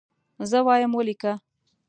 [0.49, 1.33] زه وایم ولیکه.